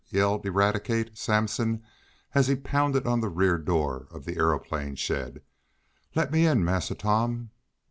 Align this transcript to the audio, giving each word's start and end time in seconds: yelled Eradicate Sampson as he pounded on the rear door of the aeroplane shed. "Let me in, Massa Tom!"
yelled 0.09 0.43
Eradicate 0.47 1.15
Sampson 1.15 1.83
as 2.33 2.47
he 2.47 2.55
pounded 2.55 3.05
on 3.05 3.21
the 3.21 3.29
rear 3.29 3.59
door 3.59 4.07
of 4.09 4.25
the 4.25 4.35
aeroplane 4.35 4.95
shed. 4.95 5.43
"Let 6.15 6.31
me 6.31 6.47
in, 6.47 6.65
Massa 6.65 6.95
Tom!" 6.95 7.51